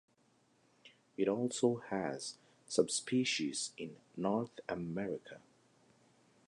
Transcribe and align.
It 1.15 1.27
also 1.27 1.75
has 1.91 2.39
subspecies 2.65 3.71
in 3.77 3.97
North 4.17 4.59
America. 4.67 5.41